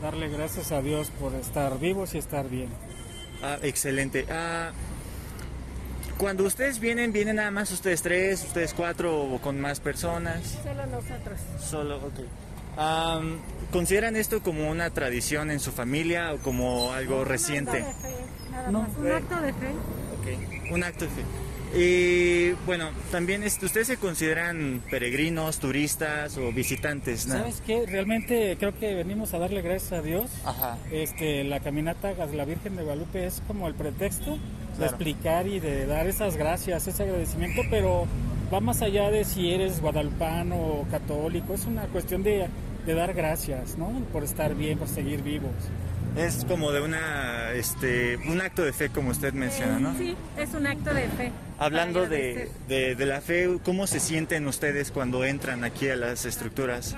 [0.02, 2.68] Darle gracias a Dios por estar vivos y estar bien.
[3.42, 4.26] Ah, excelente.
[4.30, 4.72] Ah,
[6.20, 10.58] cuando ustedes vienen, ¿vienen nada más ustedes tres, ustedes cuatro o con más personas?
[10.62, 11.40] Solo nosotros.
[11.58, 12.20] Solo, ok.
[12.76, 13.38] Am,
[13.72, 17.78] ¿Consideran esto como una tradición en su familia o como algo reciente?
[17.80, 18.82] Un acto de fe, nada No.
[18.82, 18.96] más.
[18.98, 19.68] Un acto de fe.
[20.20, 21.22] Ok, un acto de fe.
[21.72, 27.34] Y bueno, también este, ustedes se consideran peregrinos, turistas o visitantes, ¿no?
[27.38, 27.86] ¿Sabes qué?
[27.86, 30.30] Realmente creo que venimos a darle gracias a Dios.
[30.44, 30.76] Ajá.
[30.90, 34.36] Este, la caminata a la Virgen de Guadalupe es como el pretexto
[34.72, 34.90] de Claro.
[34.92, 38.06] explicar y de dar esas gracias, ese agradecimiento, pero
[38.52, 42.48] va más allá de si eres guadalupano o católico, es una cuestión de,
[42.86, 43.90] de dar gracias, ¿no?
[44.12, 45.52] Por estar bien, por seguir vivos.
[46.16, 49.96] Es como de una, este, un acto de fe, como usted menciona, ¿no?
[49.96, 51.30] Sí, es un acto de fe.
[51.58, 56.24] Hablando de, de, de la fe, ¿cómo se sienten ustedes cuando entran aquí a las
[56.24, 56.96] estructuras?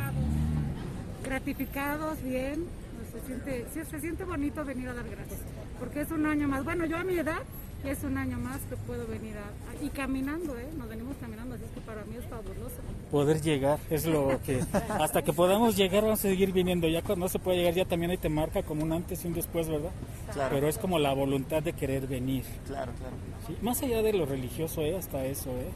[1.25, 2.65] Gratificados, bien.
[3.13, 5.41] Se siente, sí, se siente bonito venir a dar gracias.
[5.79, 6.65] Porque es un año más.
[6.65, 7.41] Bueno, yo a mi edad,
[7.91, 9.85] es un año más que puedo venir a.
[9.85, 10.67] Y caminando, ¿eh?
[10.79, 12.77] Nos venimos caminando, así es que para mí es fabuloso.
[13.11, 14.61] Poder llegar es lo que...
[14.89, 16.89] Hasta que podamos llegar vamos a seguir viniendo.
[16.89, 19.29] Ya cuando no se puede llegar ya también ahí te marca como un antes y
[19.29, 19.91] un después, ¿verdad?
[20.33, 20.55] Claro.
[20.55, 22.45] Pero es como la voluntad de querer venir.
[22.67, 23.15] Claro, claro.
[23.47, 24.97] Sí, más allá de lo religioso, ¿eh?
[24.97, 25.71] hasta eso, ¿eh?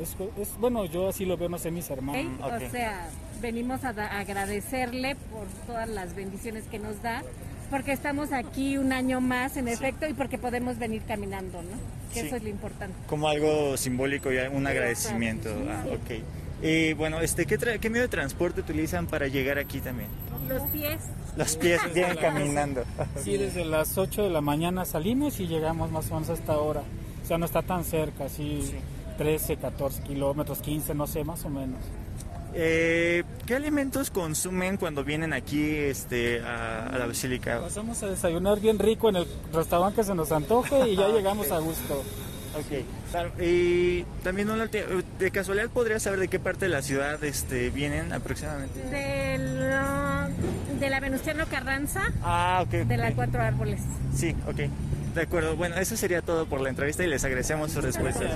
[0.00, 2.24] Es, es- bueno, yo así lo veo, no sé, mis hermanos.
[2.42, 3.08] O sea,
[3.42, 7.22] venimos a, da- a agradecerle por todas las bendiciones que nos da.
[7.70, 11.76] Porque estamos aquí un año más, en efecto, y porque podemos venir caminando, ¿no?
[12.12, 12.26] Que Sí.
[12.26, 12.94] eso es lo importante.
[13.06, 15.50] Como algo simbólico y un agradecimiento.
[15.70, 16.22] Ah, ok.
[16.62, 20.08] Y bueno, este, ¿qué, tra- ¿qué medio de transporte utilizan para llegar aquí también?
[20.48, 20.98] Los pies.
[21.36, 22.82] Los pies vienen caminando.
[23.22, 26.58] Sí, desde las 8 de la mañana salimos y llegamos más o menos a esta
[26.58, 26.82] hora.
[27.22, 28.72] O sea, no está tan cerca, así
[29.16, 31.78] 13, 14 kilómetros, 15, no sé, más o menos.
[32.54, 37.60] Eh, ¿Qué alimentos consumen cuando vienen aquí este, a, a la basílica?
[37.60, 41.50] Pasamos a desayunar bien rico en el restaurante que se nos antoje y ya llegamos
[41.52, 42.02] a gusto.
[42.52, 43.30] Ok, claro.
[43.40, 44.48] Y también
[45.20, 48.80] de casualidad podría saber de qué parte de la ciudad este, vienen aproximadamente.
[48.82, 52.70] Del, uh, de la Venustiano Carranza, Ah, ok.
[52.88, 53.14] de la ok.
[53.14, 53.80] Cuatro Árboles.
[54.16, 54.62] Sí, ok.
[55.14, 55.56] De acuerdo.
[55.56, 58.30] Bueno, eso sería todo por la entrevista y les agradecemos sus respuestas.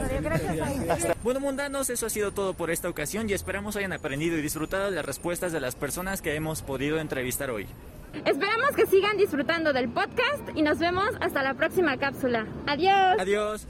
[1.23, 4.87] Bueno, mundanos, eso ha sido todo por esta ocasión y esperamos hayan aprendido y disfrutado
[4.87, 7.67] de las respuestas de las personas que hemos podido entrevistar hoy.
[8.25, 12.47] Esperamos que sigan disfrutando del podcast y nos vemos hasta la próxima cápsula.
[12.67, 13.17] Adiós.
[13.19, 13.67] Adiós.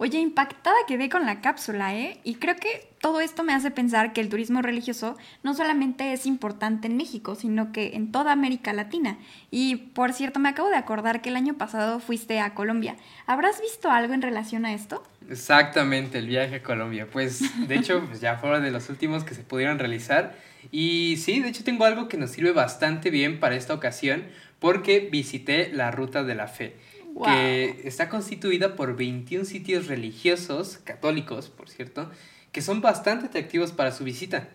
[0.00, 2.20] Oye, impactada quedé con la cápsula, ¿eh?
[2.22, 6.24] Y creo que todo esto me hace pensar que el turismo religioso no solamente es
[6.24, 9.18] importante en México, sino que en toda América Latina.
[9.50, 12.94] Y por cierto, me acabo de acordar que el año pasado fuiste a Colombia.
[13.26, 15.02] ¿Habrás visto algo en relación a esto?
[15.28, 17.08] Exactamente, el viaje a Colombia.
[17.10, 20.36] Pues de hecho pues, ya fue uno de los últimos que se pudieron realizar.
[20.70, 24.26] Y sí, de hecho tengo algo que nos sirve bastante bien para esta ocasión
[24.60, 26.76] porque visité la Ruta de la Fe,
[27.18, 27.26] Wow.
[27.26, 32.08] que está constituida por 21 sitios religiosos, católicos por cierto,
[32.52, 34.48] que son bastante atractivos para su visita.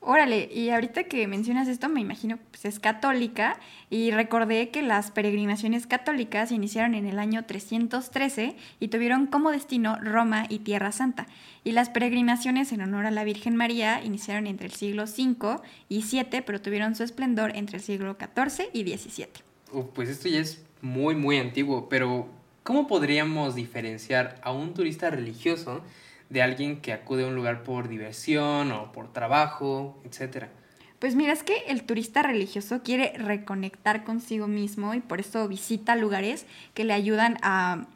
[0.00, 3.58] Órale, y ahorita que mencionas esto, me imagino pues es católica
[3.90, 9.98] y recordé que las peregrinaciones católicas iniciaron en el año 313 y tuvieron como destino
[10.00, 11.26] Roma y Tierra Santa.
[11.64, 15.58] Y las peregrinaciones en honor a la Virgen María iniciaron entre el siglo V
[15.90, 19.28] y VII, pero tuvieron su esplendor entre el siglo XIV y XVII.
[19.72, 22.28] Uh, pues esto ya es muy, muy antiguo, pero
[22.62, 25.82] ¿cómo podríamos diferenciar a un turista religioso
[26.30, 30.50] de alguien que acude a un lugar por diversión o por trabajo, etcétera?
[30.98, 35.94] Pues mira, es que el turista religioso quiere reconectar consigo mismo y por eso visita
[35.94, 37.86] lugares que le ayudan a,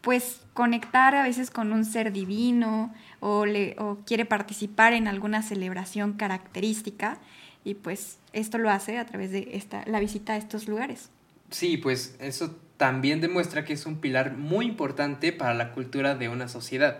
[0.00, 5.42] pues, conectar a veces con un ser divino o, le, o quiere participar en alguna
[5.42, 7.18] celebración característica
[7.64, 11.10] y pues esto lo hace a través de esta, la visita a estos lugares.
[11.52, 16.28] Sí, pues eso también demuestra que es un pilar muy importante para la cultura de
[16.28, 16.98] una sociedad.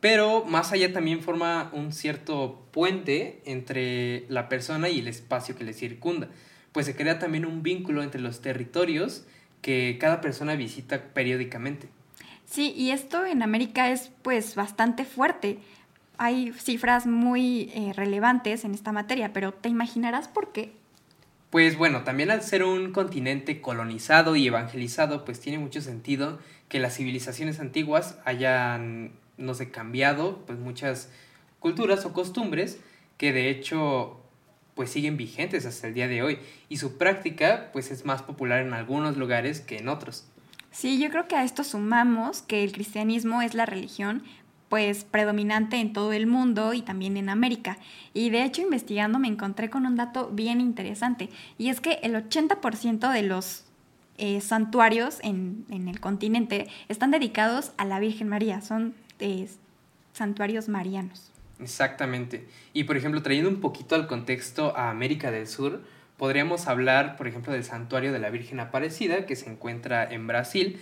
[0.00, 5.64] Pero más allá también forma un cierto puente entre la persona y el espacio que
[5.64, 6.28] le circunda,
[6.72, 9.24] pues se crea también un vínculo entre los territorios
[9.60, 11.88] que cada persona visita periódicamente.
[12.46, 15.58] Sí, y esto en América es pues bastante fuerte.
[16.16, 20.72] Hay cifras muy eh, relevantes en esta materia, pero ¿te imaginarás por qué?
[21.50, 26.38] Pues bueno, también al ser un continente colonizado y evangelizado, pues tiene mucho sentido
[26.68, 31.10] que las civilizaciones antiguas hayan, no sé, cambiado pues muchas
[31.58, 32.78] culturas o costumbres
[33.18, 34.20] que de hecho
[34.74, 36.38] pues siguen vigentes hasta el día de hoy
[36.68, 40.26] y su práctica pues es más popular en algunos lugares que en otros.
[40.70, 44.22] Sí, yo creo que a esto sumamos que el cristianismo es la religión
[44.70, 47.76] pues predominante en todo el mundo y también en América.
[48.14, 52.14] Y de hecho investigando me encontré con un dato bien interesante y es que el
[52.14, 53.64] 80% de los
[54.16, 58.94] eh, santuarios en, el continente están dedicados a la Virgen María, son
[60.12, 61.32] santuarios marianos.
[61.60, 62.46] Exactamente.
[62.72, 65.82] Y por ejemplo, trayendo un poquito al contexto a América del Sur,
[66.16, 70.78] podríamos hablar, por ejemplo, del santuario de la Virgen Aparecida, que se encuentra en Brasil,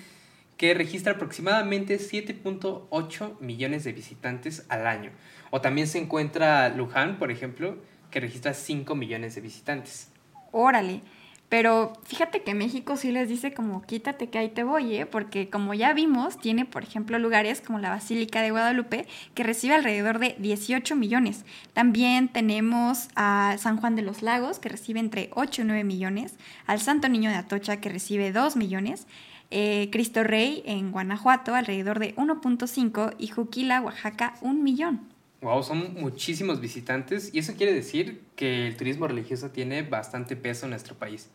[0.59, 5.12] que registra aproximadamente 7.8 millones de visitantes al año.
[5.50, 7.78] O también se encuentra Luján, por ejemplo,
[8.11, 10.11] que registra 5 millones de visitantes.
[10.52, 11.00] Órale.
[11.48, 15.06] Pero fíjate que México sí les dice como quítate que ahí te voy, ¿eh?
[15.06, 19.74] porque como ya vimos, tiene por ejemplo lugares como la Basílica de Guadalupe que recibe
[19.74, 21.46] alrededor de 18 millones.
[21.72, 26.36] También tenemos a San Juan de los Lagos que recibe entre 8 y 9 millones,
[26.66, 29.06] al Santo Niño de Atocha que recibe 2 millones,
[29.51, 35.09] eh, Cristo Rey en Guanajuato alrededor de 1.5 y Juquila, Oaxaca, un millón.
[35.40, 40.66] Wow, son muchísimos visitantes y eso quiere decir que el turismo religioso tiene bastante peso
[40.66, 41.30] en nuestro país.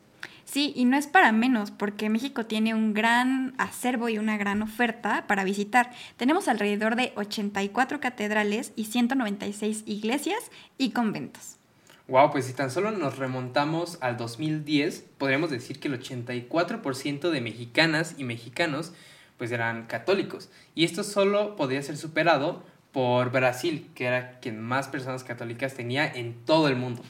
[0.46, 4.62] Sí, y no es para menos, porque México tiene un gran acervo y una gran
[4.62, 5.92] oferta para visitar.
[6.18, 11.58] Tenemos alrededor de 84 catedrales y 196 iglesias y conventos.
[12.14, 17.42] Wow, pues si tan solo nos remontamos al 2010, podríamos decir que el 84% de
[17.42, 18.94] mexicanas y mexicanos
[19.40, 20.52] pues eran católicos.
[20.76, 22.62] Y esto solo podría ser superado
[22.92, 27.02] por Brasil, que era quien más personas católicas tenía en todo el mundo.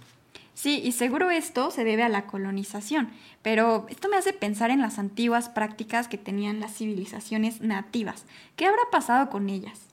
[0.53, 3.09] Sí, y seguro esto se debe a la colonización,
[3.41, 8.23] pero esto me hace pensar en las antiguas prácticas que tenían las civilizaciones nativas.
[8.55, 9.92] ¿Qué habrá pasado con ellas?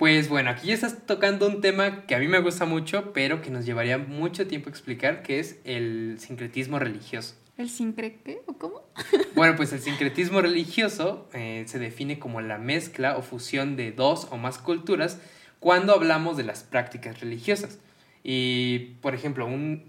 [0.00, 3.42] Pues bueno, aquí ya estás tocando un tema que a mí me gusta mucho, pero
[3.42, 7.34] que nos llevaría mucho tiempo explicar, que es el sincretismo religioso.
[7.58, 8.80] ¿El sincre qué o cómo?
[9.34, 14.28] Bueno, pues el sincretismo religioso eh, se define como la mezcla o fusión de dos
[14.30, 15.20] o más culturas
[15.58, 17.78] cuando hablamos de las prácticas religiosas.
[18.24, 19.84] Y, por ejemplo, un,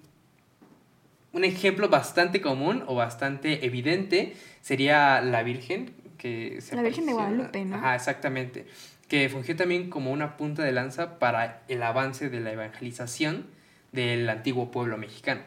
[1.31, 5.93] un ejemplo bastante común o bastante evidente sería la Virgen.
[6.17, 7.77] Que se la Virgen de Guadalupe, ¿no?
[7.77, 8.65] Ajá, exactamente
[9.11, 13.45] que fungió también como una punta de lanza para el avance de la evangelización
[13.91, 15.41] del antiguo pueblo mexicano.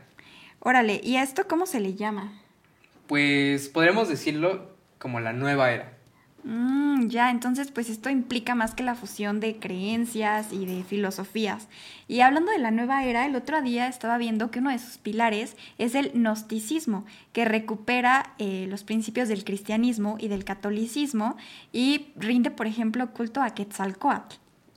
[0.61, 2.43] Órale, ¿y a esto cómo se le llama?
[3.07, 5.94] Pues podríamos decirlo como la nueva era.
[6.45, 11.69] Mm, ya, entonces pues esto implica más que la fusión de creencias y de filosofías.
[12.07, 14.99] Y hablando de la nueva era, el otro día estaba viendo que uno de sus
[14.99, 21.39] pilares es el gnosticismo, que recupera eh, los principios del cristianismo y del catolicismo
[21.73, 24.37] y rinde, por ejemplo, culto a Quetzalcoatl.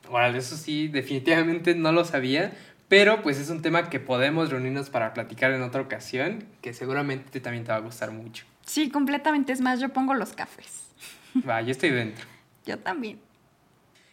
[0.10, 2.54] Bueno, eso sí, definitivamente no lo sabía,
[2.88, 7.42] pero pues es un tema que podemos reunirnos para platicar en otra ocasión, que seguramente
[7.42, 8.46] también te va a gustar mucho.
[8.66, 9.52] Sí, completamente.
[9.52, 10.88] Es más, yo pongo los cafés.
[11.48, 12.26] Va, yo estoy dentro.
[12.66, 13.20] Yo también.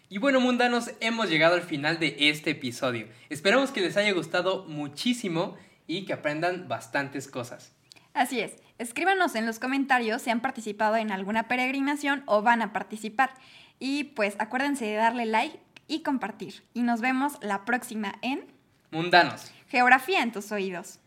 [0.09, 3.09] Y bueno, mundanos, hemos llegado al final de este episodio.
[3.31, 5.57] Esperamos que les haya gustado muchísimo
[5.87, 7.73] y que aprendan bastantes cosas.
[8.13, 8.53] Así es.
[8.79, 13.35] Escríbanos en los comentarios si han participado en alguna peregrinación o van a participar.
[13.79, 15.59] Y pues acuérdense de darle like
[15.89, 16.63] y compartir.
[16.75, 18.55] Y nos vemos la próxima en
[18.95, 19.51] Mundanos.
[19.69, 21.01] Geografía en tus oídos.